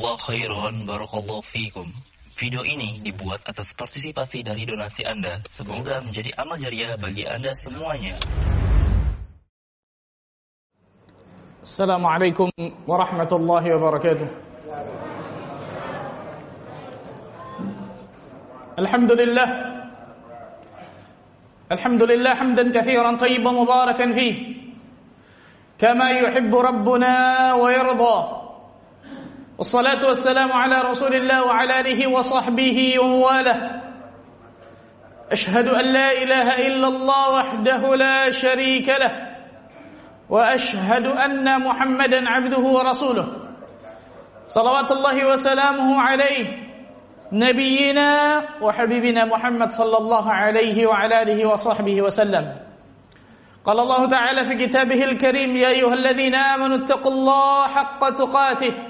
[0.00, 1.92] Jazakumullah khairan barakallahu fikum.
[2.40, 5.44] Video ini dibuat atas partisipasi dari donasi Anda.
[5.44, 8.16] Semoga menjadi amal jariah bagi Anda semuanya.
[11.60, 12.48] Assalamualaikum
[12.88, 14.28] warahmatullahi wabarakatuh.
[18.80, 19.48] Alhamdulillah.
[21.76, 24.64] Alhamdulillah hamdan katsiran tayyiban mubarakan fihi.
[25.76, 28.39] Kama yuhibbu rabbuna wa yarda.
[29.60, 33.82] والصلاة والسلام على رسول الله وعلى آله وصحبه ومواله.
[35.32, 39.12] أشهد أن لا إله إلا الله وحده لا شريك له.
[40.28, 43.26] وأشهد أن محمدا عبده ورسوله.
[44.46, 46.46] صلوات الله وسلامه عليه.
[47.32, 52.56] نبينا وحبيبنا محمد صلى الله عليه وعلى آله وصحبه وسلم.
[53.64, 58.89] قال الله تعالى في كتابه الكريم يا أيها الذين آمنوا اتقوا الله حق تقاته.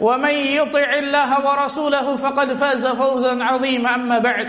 [0.00, 4.46] ومن يطع الله ورسوله فقد فاز فوزا عظيما أما بعد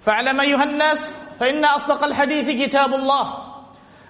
[0.00, 3.34] فاعلم أيها الناس فإن أصدق الحديث كتاب الله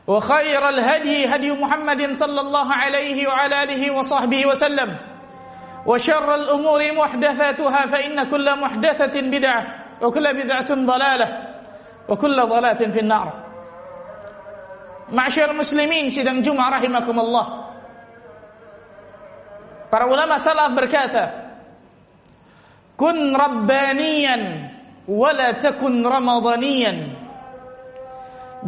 [0.07, 4.97] وخير الهدي هدي محمد صلى الله عليه وعلى آله وصحبه وسلم
[5.87, 9.67] وشر الأمور محدثاتها فإن كل محدثة بدعة
[10.03, 11.29] وكل بدعة ضلالة
[12.09, 13.49] وكل ضلالة في النار
[15.09, 17.68] Ma'asyar muslimin sidang Jumat rahimakumullah.
[19.89, 21.25] Para ulama salaf berkata,
[22.97, 24.43] "Kun rabbaniyan
[25.09, 27.17] wa la takun ramadaniyan."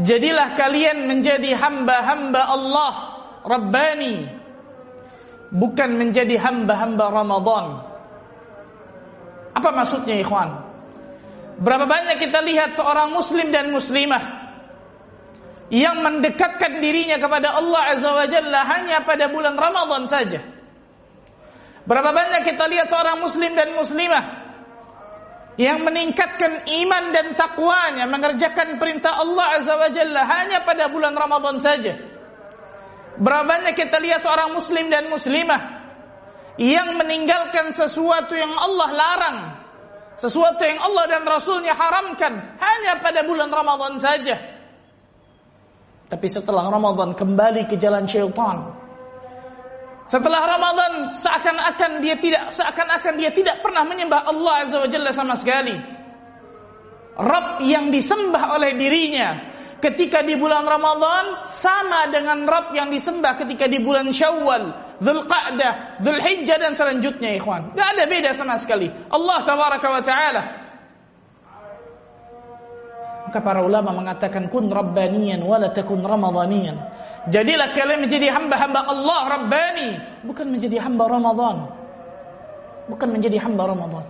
[0.01, 2.95] Jadilah kalian menjadi hamba-hamba Allah
[3.43, 4.29] Rabbani
[5.51, 7.67] bukan menjadi hamba-hamba Ramadan.
[9.57, 10.63] Apa maksudnya ikhwan?
[11.61, 14.41] Berapa banyak kita lihat seorang muslim dan muslimah
[15.71, 20.41] yang mendekatkan dirinya kepada Allah Azza wa Jalla hanya pada bulan Ramadan saja.
[21.91, 24.47] Berapa banyak kita lihat seorang muslim dan muslimah
[25.59, 31.59] yang meningkatkan iman dan takwanya, mengerjakan perintah Allah Azza wa Jalla hanya pada bulan Ramadan
[31.59, 31.99] saja.
[33.19, 35.83] Berapa banyak kita lihat seorang muslim dan muslimah
[36.63, 39.39] yang meninggalkan sesuatu yang Allah larang,
[40.15, 44.39] sesuatu yang Allah dan Rasulnya haramkan hanya pada bulan Ramadan saja.
[46.07, 48.80] Tapi setelah Ramadan kembali ke jalan syaitan.
[50.11, 55.39] Setelah Ramadan seakan-akan dia tidak seakan-akan dia tidak pernah menyembah Allah Azza wa Jalla sama
[55.39, 55.79] sekali.
[57.15, 63.71] Rabb yang disembah oleh dirinya ketika di bulan Ramadan sama dengan Rabb yang disembah ketika
[63.71, 67.79] di bulan Syawal, Dzulqa'dah, Dzulhijjah dan selanjutnya ikhwan.
[67.79, 68.91] Tidak ada beda sama sekali.
[68.91, 70.43] Allah tabaraka wa taala
[73.31, 76.83] maka para ulama mengatakan kun rabbaniyan wala takun ramadhaniyan.
[77.31, 79.91] Jadilah kalian menjadi hamba-hamba Allah Rabbani,
[80.27, 81.71] bukan menjadi hamba Ramadan.
[82.91, 84.03] Bukan menjadi hamba Ramadan.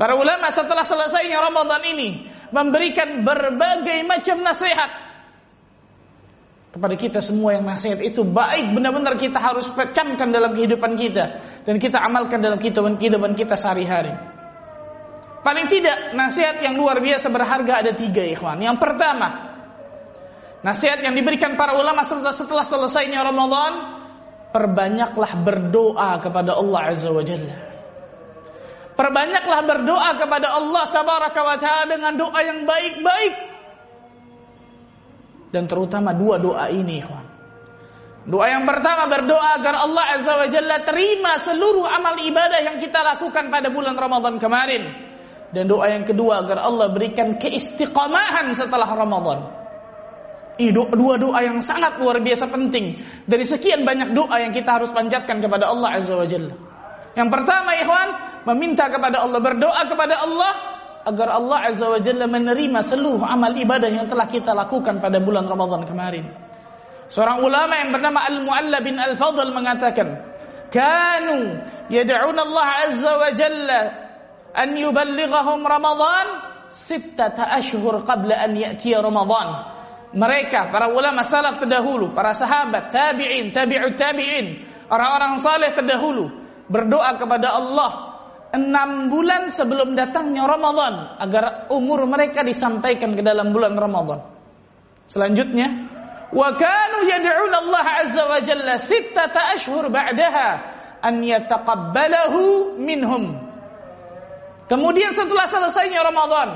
[0.00, 2.24] Para ulama setelah selesainya Ramadan ini
[2.56, 4.90] memberikan berbagai macam nasihat
[6.72, 11.76] kepada kita semua yang nasihat itu baik benar-benar kita harus pecamkan dalam kehidupan kita dan
[11.76, 14.35] kita amalkan dalam kehidupan kehidupan kita sehari-hari.
[15.46, 18.58] Paling tidak nasihat yang luar biasa berharga ada tiga ikhwan.
[18.58, 19.54] Yang pertama,
[20.66, 23.72] nasihat yang diberikan para ulama setelah, setelah selesainya Ramadan,
[24.50, 27.62] perbanyaklah berdoa kepada Allah Azza wa Jalla.
[28.98, 33.34] Perbanyaklah berdoa kepada Allah Tabaraka wa Ta'ala dengan doa yang baik-baik.
[35.54, 37.26] Dan terutama dua doa ini ikhwan.
[38.26, 42.98] Doa yang pertama berdoa agar Allah Azza wa Jalla terima seluruh amal ibadah yang kita
[43.14, 45.05] lakukan pada bulan Ramadan kemarin
[45.56, 49.48] dan doa yang kedua agar Allah berikan keistiqomahan setelah Ramadan.
[50.60, 54.92] Ini dua doa yang sangat luar biasa penting dari sekian banyak doa yang kita harus
[54.92, 56.52] panjatkan kepada Allah Azza wa Jalla.
[57.16, 58.08] Yang pertama ikhwan,
[58.52, 60.52] meminta kepada Allah, berdoa kepada Allah
[61.08, 65.48] agar Allah Azza wa Jalla menerima seluruh amal ibadah yang telah kita lakukan pada bulan
[65.48, 66.36] Ramadan kemarin.
[67.08, 70.20] Seorang ulama yang bernama Al-Mu'alla bin Al-Fadl mengatakan,
[70.68, 74.05] "Kanu yad'una Allah Azza wa Jalla
[74.52, 76.26] an yuballighahum Ramadan
[76.70, 79.74] sittata ashhur qabla an ya'tiya Ramadan."
[80.16, 86.30] Mereka para ulama salaf terdahulu, para sahabat, tabi'in, tabi'ut tabi'in, orang-orang saleh terdahulu
[86.70, 87.90] berdoa kepada Allah
[88.54, 94.24] enam bulan sebelum datangnya Ramadan agar umur mereka disampaikan ke dalam bulan Ramadan.
[95.06, 95.68] Selanjutnya,
[96.32, 100.48] wa kanu yad'un Allah azza wa jalla sittata ashhur ba'daha
[101.02, 103.45] an yataqabbalahu minhum.
[104.66, 106.48] Kemudian setelah selesainya Ramadan,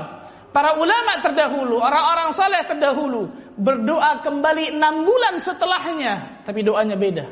[0.51, 7.25] para ulama terdahulu, orang-orang saleh terdahulu berdoa kembali enam bulan setelahnya, tapi doanya beda.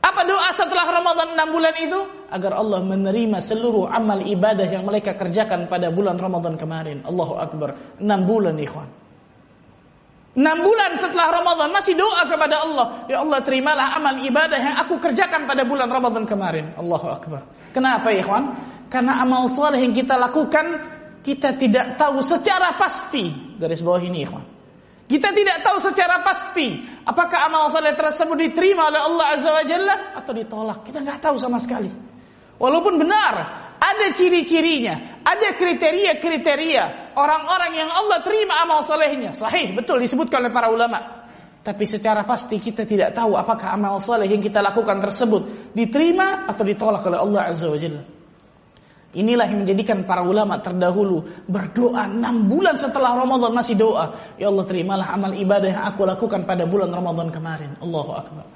[0.00, 2.00] Apa doa setelah Ramadan enam bulan itu?
[2.32, 7.04] Agar Allah menerima seluruh amal ibadah yang mereka kerjakan pada bulan Ramadan kemarin.
[7.04, 8.00] Allahu Akbar.
[8.00, 8.88] Enam bulan ikhwan.
[10.30, 12.86] Enam bulan setelah Ramadan masih doa kepada Allah.
[13.12, 16.72] Ya Allah terimalah amal ibadah yang aku kerjakan pada bulan Ramadan kemarin.
[16.80, 17.44] Allahu Akbar.
[17.76, 18.56] Kenapa ikhwan?
[18.90, 23.30] Karena amal soleh yang kita lakukan kita tidak tahu secara pasti.
[23.56, 24.44] Garis bawah ini ikhwan.
[25.10, 29.94] Kita tidak tahu secara pasti apakah amal soleh tersebut diterima oleh Allah Azza wa Jalla
[30.14, 30.86] atau ditolak.
[30.86, 31.90] Kita nggak tahu sama sekali.
[32.62, 33.34] Walaupun benar
[33.80, 39.32] ada ciri-cirinya, ada kriteria-kriteria orang-orang yang Allah terima amal solehnya.
[39.32, 41.26] Sahih, betul disebutkan oleh para ulama.
[41.60, 46.62] Tapi secara pasti kita tidak tahu apakah amal soleh yang kita lakukan tersebut diterima atau
[46.62, 48.19] ditolak oleh Allah Azza wa Jalla.
[49.10, 54.14] Inilah yang menjadikan para ulama terdahulu berdoa enam bulan setelah Ramadan masih doa.
[54.38, 57.74] Ya Allah terimalah amal ibadah yang aku lakukan pada bulan Ramadan kemarin.
[57.82, 58.46] Allahu Akbar.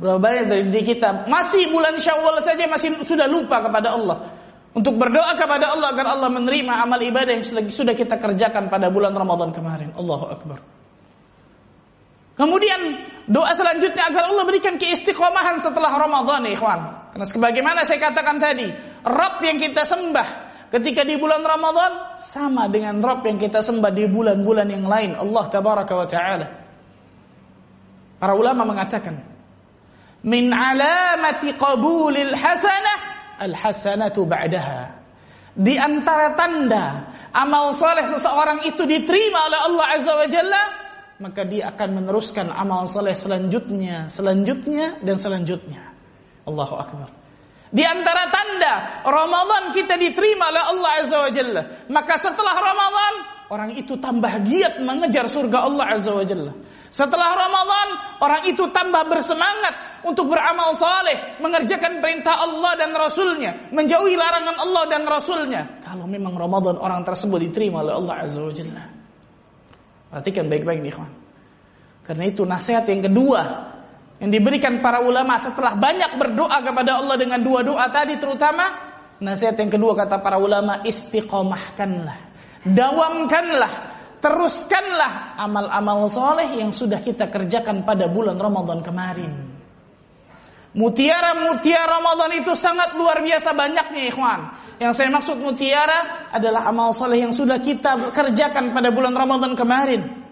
[0.00, 4.32] Berapa banyak dari diri kita masih bulan Syawal saja masih sudah lupa kepada Allah.
[4.72, 9.12] Untuk berdoa kepada Allah agar Allah menerima amal ibadah yang sudah kita kerjakan pada bulan
[9.12, 9.92] Ramadan kemarin.
[9.92, 10.58] Allahu Akbar.
[12.38, 12.80] Kemudian
[13.28, 16.97] doa selanjutnya agar Allah berikan keistiqomahan setelah Ramadan, ikhwan.
[17.12, 18.68] Karena sebagaimana saya katakan tadi,
[19.04, 20.28] Rabb yang kita sembah
[20.68, 25.44] ketika di bulan Ramadan sama dengan Rabb yang kita sembah di bulan-bulan yang lain, Allah
[25.48, 26.46] tabaraka wa taala.
[28.18, 29.24] Para ulama mengatakan,
[30.26, 32.98] min alamati qabulil hasanah
[33.40, 34.98] al-hasanatu ba'daha.
[35.58, 40.62] Di antara tanda amal soleh seseorang itu diterima oleh Allah Azza wa Jalla
[41.18, 45.97] maka dia akan meneruskan amal soleh selanjutnya, selanjutnya, dan selanjutnya.
[46.48, 47.08] Allahu Akbar.
[47.68, 51.62] Di antara tanda Ramadan kita diterima oleh Allah Azza wa Jalla.
[51.92, 53.14] Maka setelah Ramadan,
[53.52, 56.56] orang itu tambah giat mengejar surga Allah Azza wa Jalla.
[56.88, 57.88] Setelah Ramadan,
[58.24, 64.84] orang itu tambah bersemangat untuk beramal saleh, mengerjakan perintah Allah dan Rasulnya, menjauhi larangan Allah
[64.88, 65.84] dan Rasulnya.
[65.84, 68.84] Kalau memang Ramadan orang tersebut diterima oleh Allah Azza wa Jalla.
[70.08, 71.12] Perhatikan baik-baik nih kawan.
[72.08, 73.76] Karena itu nasihat yang kedua
[74.18, 78.74] yang diberikan para ulama setelah banyak berdoa kepada Allah dengan dua doa tadi terutama
[79.22, 82.18] nasihat yang kedua kata para ulama istiqomahkanlah
[82.66, 83.72] dawamkanlah
[84.18, 89.58] teruskanlah amal-amal soleh yang sudah kita kerjakan pada bulan Ramadan kemarin
[90.78, 94.40] Mutiara-mutiara Ramadan itu sangat luar biasa banyaknya ikhwan.
[94.78, 100.28] Yang saya maksud mutiara adalah amal soleh yang sudah kita kerjakan pada bulan Ramadan kemarin.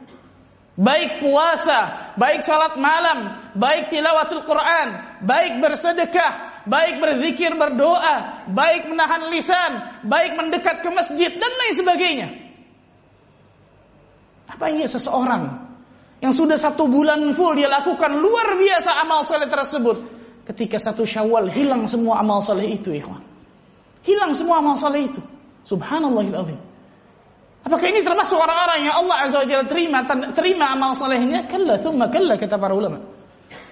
[0.76, 9.32] Baik puasa, baik salat malam, baik tilawatul Quran, baik bersedekah, baik berzikir berdoa, baik menahan
[9.32, 12.28] lisan, baik mendekat ke masjid dan lain sebagainya.
[14.46, 15.66] Apa ini seseorang
[16.22, 19.96] yang sudah satu bulan full dia lakukan luar biasa amal soleh tersebut
[20.46, 23.20] ketika satu syawal hilang semua amal saleh itu ikhwan.
[24.06, 25.18] Hilang semua amal saleh itu.
[25.66, 26.60] Subhanallahil azim.
[27.66, 31.50] Apakah ini termasuk orang-orang yang Allah Azza wa Jalla terima terima amal salehnya?
[31.50, 33.15] Kalla thumma kalla kata para ulama.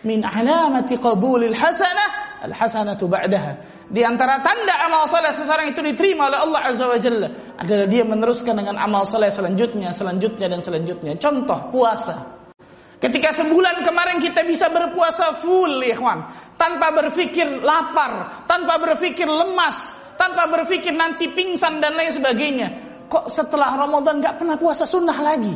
[0.05, 3.53] Min alamati qabulil hasanah al hasanatu ba'daha.
[3.89, 8.05] Di antara tanda amal saleh seseorang itu diterima oleh Allah Azza wa Jalla adalah dia
[8.05, 11.17] meneruskan dengan amal saleh selanjutnya, selanjutnya dan selanjutnya.
[11.17, 12.45] Contoh puasa.
[13.01, 16.25] Ketika sebulan kemarin kita bisa berpuasa full, ikhwan
[16.57, 22.69] tanpa berpikir lapar, tanpa berpikir lemas, tanpa berpikir nanti pingsan dan lain sebagainya.
[23.13, 25.53] Kok setelah Ramadan nggak pernah puasa sunnah lagi?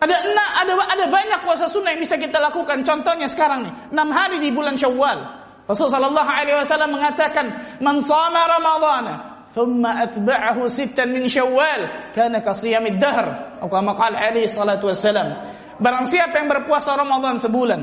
[0.00, 0.16] Ada
[0.64, 2.88] ada ada banyak puasa sunnah yang bisa kita lakukan.
[2.88, 5.44] Contohnya sekarang nih, enam hari di bulan Syawal.
[5.68, 7.46] Rasulullah Shallallahu Alaihi Wasallam mengatakan,
[7.84, 9.04] "Man sama Ramadan,
[9.52, 15.52] thumma atba'ahu sittan min Syawal, kana kasiyamid dahr." Atau kama qala alaihi salatu wassalam.
[15.76, 17.80] Barang siapa yang berpuasa Ramadan sebulan,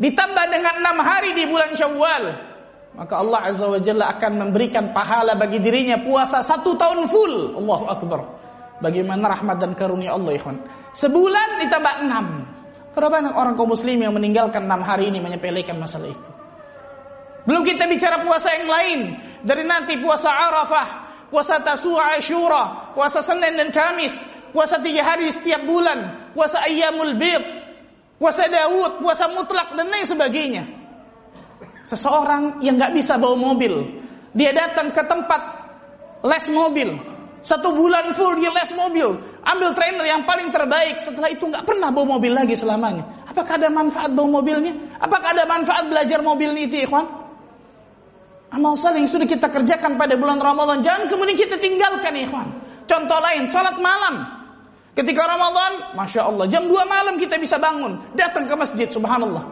[0.00, 2.24] ditambah dengan enam hari di bulan Syawal,
[2.96, 7.60] maka Allah Azza wa Jalla akan memberikan pahala bagi dirinya puasa satu tahun full.
[7.60, 8.20] Allahu Akbar.
[8.78, 10.62] Bagaimana rahmat dan karunia Allah, ikhwan.
[10.94, 12.26] Sebulan ditambah enam.
[12.94, 16.30] Berapa banyak orang kaum muslim yang meninggalkan enam hari ini menyepelekan masalah itu.
[17.46, 19.00] Belum kita bicara puasa yang lain.
[19.46, 20.88] Dari nanti puasa Arafah,
[21.30, 24.18] puasa Tasu'a Ashura, puasa Senin dan Kamis,
[24.50, 27.44] puasa tiga hari setiap bulan, puasa Ayyamul Bid,
[28.18, 30.64] puasa Daud, puasa mutlak dan lain sebagainya.
[31.88, 34.04] seseorang yang nggak bisa bawa mobil.
[34.36, 35.40] Dia datang ke tempat
[36.20, 37.00] les mobil.
[37.38, 39.08] Satu bulan full dia les mobil.
[39.46, 40.98] Ambil trainer yang paling terbaik.
[40.98, 43.06] Setelah itu nggak pernah bawa mobil lagi selamanya.
[43.30, 44.98] Apakah ada manfaat bawa mobilnya?
[44.98, 47.06] Apakah ada manfaat belajar mobil itu, ikhwan?
[48.48, 52.48] Amal saleh yang sudah kita kerjakan pada bulan Ramadan jangan kemudian kita tinggalkan, ikhwan.
[52.88, 54.24] Contoh lain, salat malam.
[54.96, 59.46] Ketika Ramadan, Masya Allah, jam 2 malam kita bisa bangun, datang ke masjid, subhanallah.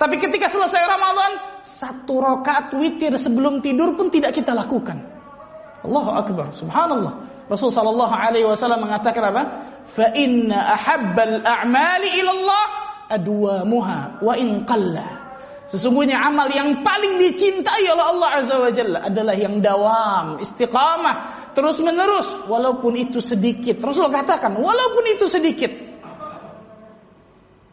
[0.00, 5.17] Tapi ketika selesai Ramadan, satu rakaat witir sebelum tidur pun tidak kita lakukan.
[5.86, 7.28] Allahu Akbar, subhanallah.
[7.48, 9.42] Rasul sallallahu alaihi wasallam mengatakan apa?
[9.88, 12.66] Fa inna ahabbal a'mali ila Allah
[13.08, 15.18] adwamuha wa in qalla.
[15.68, 21.76] Sesungguhnya amal yang paling dicintai oleh Allah Azza wa Jalla adalah yang dawam, istiqamah, terus
[21.84, 23.76] menerus walaupun itu sedikit.
[23.80, 25.68] Rasul katakan walaupun itu sedikit.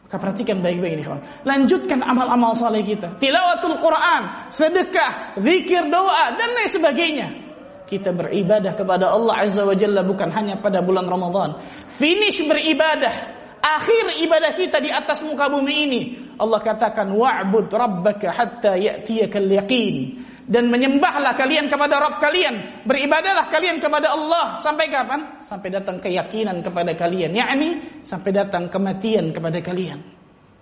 [0.06, 1.24] Maka perhatikan baik-baik ini kawan.
[1.48, 3.16] Lanjutkan amal-amal soleh kita.
[3.16, 7.45] Tilawatul Quran, sedekah, zikir, doa dan lain sebagainya.
[7.86, 11.62] Kita beribadah kepada Allah Azza wa Jalla bukan hanya pada bulan Ramadan.
[11.86, 13.14] Finish beribadah,
[13.62, 16.00] akhir ibadah kita di atas muka bumi ini.
[16.36, 23.82] Allah katakan wa'bud rabbaka hatta ya'tiyakal yaqin dan menyembahlah kalian kepada Rabb kalian, beribadahlah kalian
[23.82, 25.42] kepada Allah sampai kapan?
[25.42, 30.06] Sampai datang keyakinan kepada kalian, yakni sampai datang kematian kepada kalian.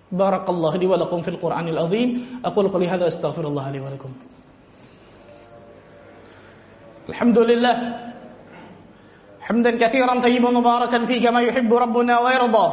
[0.09, 0.89] Barakallahu li
[1.21, 2.41] fil Qur'anil azim.
[2.41, 3.81] Aqulu qouli hadza astaghfirullah li.
[7.05, 7.75] الحمد لله
[9.45, 12.67] حمدا كثيرا طيبا مباركا فيه كما يحب ربنا ويرضى.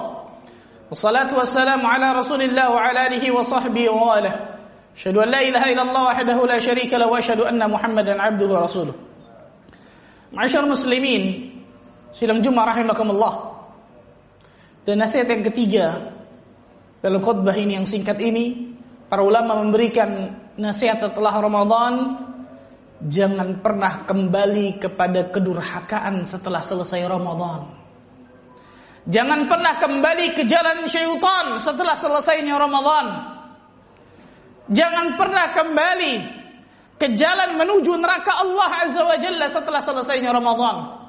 [0.88, 4.34] والصلاة والسلام على رسول الله وعلى آله وصحبه وآله.
[4.96, 8.94] أشهد أن لا إله إلا الله وحده لا شريك له وأشهد أن محمدا عبده ورسوله.
[10.32, 11.22] معشر المسلمين
[12.12, 13.32] سلام جمعة رحمكم الله
[14.82, 15.86] dan nasihat yang ketiga
[17.04, 18.74] dalam khutbah ini yang singkat ini
[19.06, 22.21] para ulama memberikan nasihat setelah Ramadan
[23.02, 27.82] Jangan pernah kembali kepada kedurhakaan setelah selesai Ramadan
[29.02, 33.06] Jangan pernah kembali ke jalan syaitan setelah selesainya Ramadan
[34.71, 36.42] Jangan pernah kembali
[37.02, 41.02] ke jalan menuju neraka Allah Azza wa Jalla setelah selesainya Ramadan.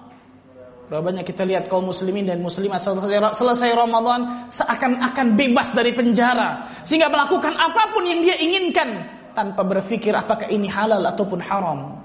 [0.89, 6.81] Berapa banyak kita lihat kaum muslimin dan muslimat selesai, selesai Ramadan seakan-akan bebas dari penjara.
[6.81, 9.12] Sehingga melakukan apa pun yang dia inginkan.
[9.33, 12.01] Tanpa berpikir apakah ini halal ataupun haram.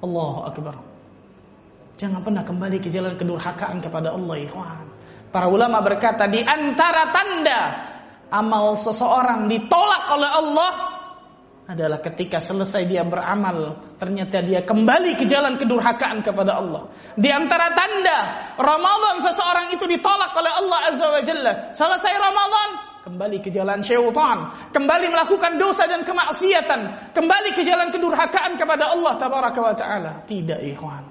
[0.00, 0.74] Allahu Akbar.
[2.00, 4.36] Jangan pernah kembali ke jalan kedurhakaan kepada Allah.
[4.40, 4.88] Ikhwan.
[5.30, 7.60] Para ulama berkata di antara tanda
[8.32, 10.72] amal seseorang ditolak oleh Allah
[11.70, 16.90] adalah ketika selesai dia beramal ternyata dia kembali ke jalan kedurhakaan kepada Allah.
[17.14, 18.18] Di antara tanda
[18.58, 21.52] Ramadan seseorang itu ditolak oleh Allah Azza wa Jalla.
[21.70, 28.54] Selesai Ramadan kembali ke jalan syaitan, kembali melakukan dosa dan kemaksiatan, kembali ke jalan kedurhakaan
[28.54, 30.12] kepada Allah tabaraka wa taala.
[30.30, 31.10] Tidak ikhwan.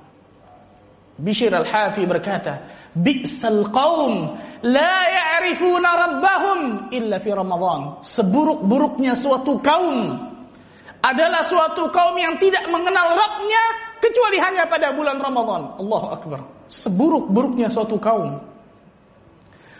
[1.19, 2.63] Bishr al-Hafi berkata,
[2.95, 6.59] "Bi'sal qaum la ya'rifuna rabbahum
[6.95, 10.15] illa fi Ramadan." Seburuk-buruknya suatu kaum
[11.03, 13.63] adalah suatu kaum yang tidak mengenal Rabbnya
[13.99, 15.75] kecuali hanya pada bulan Ramadan.
[15.75, 16.39] Allahu Akbar.
[16.71, 18.39] Seburuk-buruknya suatu kaum.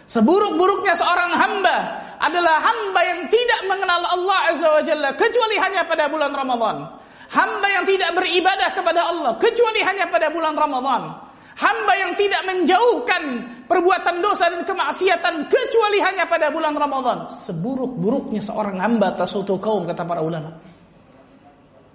[0.10, 6.12] Seburuk-buruknya seorang hamba adalah hamba yang tidak mengenal Allah Azza wa Jalla kecuali hanya pada
[6.12, 7.00] bulan Ramadan.
[7.30, 11.30] Hamba yang tidak beribadah kepada Allah kecuali hanya pada bulan Ramadan.
[11.60, 13.24] Hamba yang tidak menjauhkan
[13.68, 17.28] perbuatan dosa dan kemaksiatan kecuali hanya pada bulan Ramadan.
[17.36, 20.56] Seburuk-buruknya seorang hamba atas suatu kaum kata para ulama.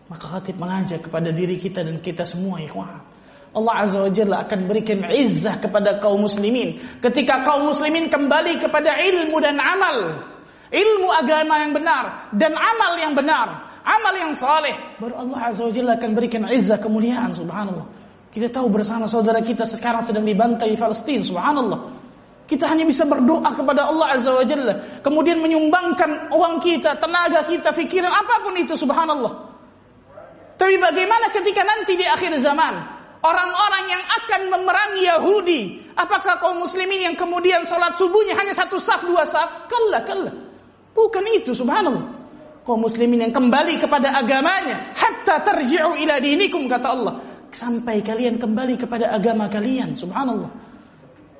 [0.08, 3.00] Maka khatib mengajak kepada diri kita dan kita semua ikhwan.
[3.54, 6.82] Allah Azza wa Jalla akan berikan izzah kepada kaum muslimin.
[6.98, 10.26] Ketika kaum muslimin kembali kepada ilmu dan amal.
[10.74, 12.34] Ilmu agama yang benar.
[12.34, 13.70] Dan amal yang benar.
[13.86, 14.74] Amal yang saleh.
[14.98, 17.86] Baru Allah Azza wa Jalla akan berikan izzah kemuliaan subhanallah.
[18.34, 22.02] Kita tahu bersama saudara kita sekarang sedang dibantai Palestina subhanallah.
[22.50, 24.98] Kita hanya bisa berdoa kepada Allah Azza wa Jalla.
[24.98, 29.54] Kemudian menyumbangkan uang kita, tenaga kita, pikiran, apa pun itu subhanallah.
[30.58, 35.60] Tapi bagaimana ketika nanti di akhir zaman orang-orang yang akan memerangi Yahudi,
[35.96, 39.64] apakah kaum muslimin yang kemudian sholat subuhnya hanya satu saf dua saf?
[39.66, 40.32] Kalla, kalla.
[40.92, 42.22] Bukan itu, subhanallah.
[42.64, 47.14] Kaum muslimin yang kembali kepada agamanya, hatta terji'u ila dinikum kata Allah.
[47.54, 50.52] Sampai kalian kembali kepada agama kalian, subhanallah.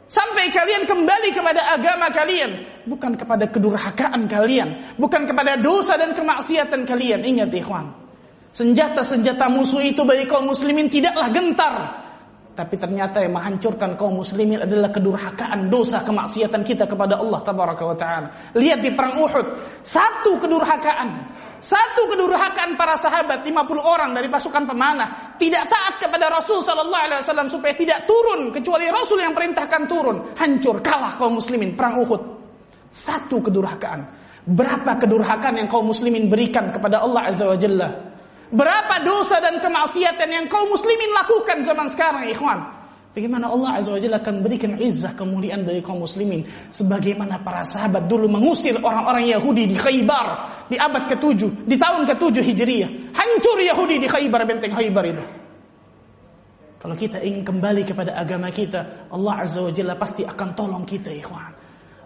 [0.05, 6.85] Sampai kalian kembali kepada agama kalian, bukan kepada kedurhakaan kalian, bukan kepada dosa dan kemaksiatan
[6.85, 7.25] kalian.
[7.25, 8.04] Ingat ikhwan,
[8.55, 11.75] Senjata-senjata musuh itu bagi kaum muslimin tidaklah gentar.
[12.55, 17.99] Tapi ternyata yang menghancurkan kaum muslimin adalah kedurhakaan dosa kemaksiatan kita kepada Allah tabaraka wa
[17.99, 18.55] taala.
[18.55, 19.47] Lihat di perang Uhud,
[19.83, 21.35] satu kedurhakaan.
[21.59, 27.21] Satu kedurhakaan para sahabat 50 orang dari pasukan pemanah tidak taat kepada Rasul sallallahu alaihi
[27.27, 30.39] wasallam supaya tidak turun kecuali Rasul yang perintahkan turun.
[30.39, 32.23] Hancur kalah kaum muslimin perang Uhud.
[32.95, 34.23] Satu kedurhakaan.
[34.47, 38.14] Berapa kedurhakaan yang kaum muslimin berikan kepada Allah azza wa jalla?
[38.55, 42.85] Berapa dosa dan kemaksiatan yang kaum muslimin lakukan zaman sekarang, ikhwan?
[43.15, 48.11] Bagaimana Allah Azza wa Jalla akan berikan izzah kemuliaan bagi kaum muslimin sebagaimana para sahabat
[48.11, 50.27] dulu mengusir orang-orang Yahudi di Khaybar
[50.67, 52.91] di abad ke-7, di tahun ke-7 Hijriyah.
[53.15, 55.25] Hancur Yahudi di Khaybar benteng Khaybar itu.
[56.83, 61.15] Kalau kita ingin kembali kepada agama kita, Allah Azza wa Jalla pasti akan tolong kita,
[61.15, 61.54] ikhwan.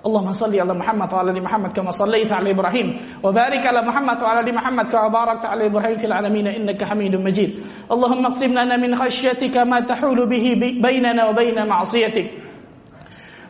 [0.07, 4.40] اللهم صل على محمد وعلى آل محمد كما صليت على إبراهيم وبارك على محمد وعلى
[4.40, 7.50] آل محمد كما باركت على إبراهيم في العالمين إنك حميد مجيد.
[7.93, 10.47] اللهم اقسم لنا من خشيتك ما تحول به
[10.83, 12.31] بيننا وبين معصيتك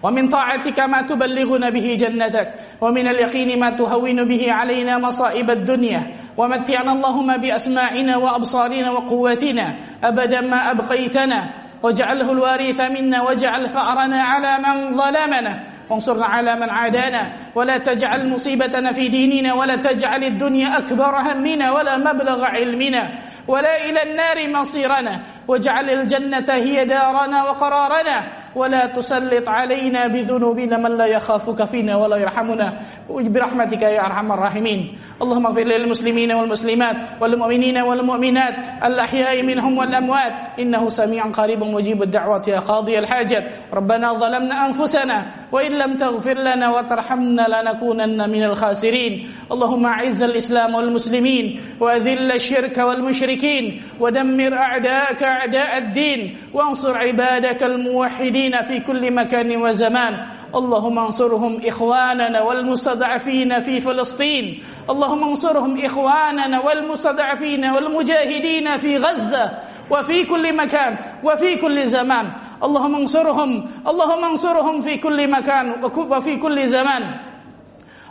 [0.02, 2.48] ومن طاعتك ما تبلغنا به جنتك
[2.80, 6.02] ومن اليقين ما تهون به علينا مصائب الدنيا
[6.36, 9.66] ومتعنا اللهم بأسماعنا وأبصارنا وقوتنا
[10.04, 11.40] أبدا ما أبقيتنا
[11.82, 18.92] واجعله الوارث منا واجعل ثأرنا على من ظلمنا وانصرنا على من عادانا ولا تجعل مصيبتنا
[18.92, 23.18] في ديننا ولا تجعل الدنيا أكبر همنا ولا مبلغ علمنا
[23.48, 25.22] ولا إلى النار مصيرنا.
[25.48, 28.18] واجعل الجنة هي دارنا وقرارنا
[28.54, 32.78] ولا تسلط علينا بذنوبنا من لا يخافك فينا ولا يرحمنا.
[33.08, 34.98] برحمتك يا أرحم الراحمين.
[35.22, 40.60] اللهم اغفر للمسلمين والمسلمات والمؤمنين والمؤمنات الأحياء منهم والأموات.
[40.60, 43.50] إنه سميع قريب مجيب الدعوات يا قاضي الحاجة.
[43.72, 49.28] ربنا ظلمنا أنفسنا وإن لم تغفر لنا وترحمنا لنكونن من الخاسرين.
[49.52, 58.80] اللهم أعز الإسلام والمسلمين وأذل الشرك والمشركين ودمر أعداءك أعداء الدين وانصر عبادك الموحدين في
[58.80, 60.26] كل مكان وزمان.
[60.54, 64.62] اللهم انصرهم إخواننا والمستضعفين في فلسطين.
[64.90, 69.50] اللهم انصرهم إخواننا والمستضعفين والمجاهدين في غزة
[69.90, 72.26] وفي كل مكان وفي كل زمان.
[72.62, 73.50] اللهم انصرهم
[73.88, 77.02] اللهم انصرهم في كل مكان وفي كل زمان.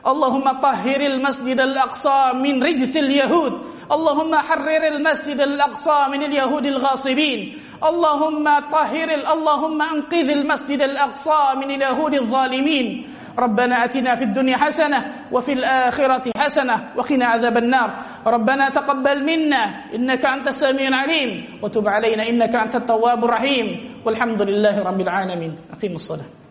[0.07, 3.53] اللهم طهر المسجد الأقصى من رجس اليهود.
[3.91, 7.39] اللهم حرر المسجد الأقصى من اليهود الغاصبين.
[7.83, 13.13] اللهم طهر اللهم أنقذ المسجد الأقصى من اليهود الظالمين.
[13.39, 17.89] ربنا أتنا في الدنيا حسنة وفي الآخرة حسنة وقنا عذاب النار.
[18.27, 21.59] ربنا تقبل منا إنك أنت السميع العليم.
[21.63, 23.67] وتب علينا إنك أنت التواب الرحيم.
[24.05, 25.55] والحمد لله رب العالمين.
[25.77, 26.46] أقيموا الصلاة.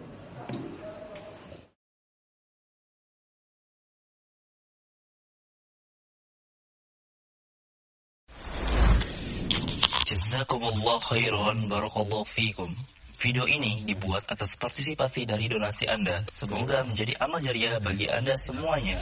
[10.37, 12.68] Jazakumullah khairan barakallahu fikum.
[13.16, 16.29] Video ini dibuat atas partisipasi dari donasi Anda.
[16.29, 19.01] Semoga menjadi amal jariah bagi Anda semuanya.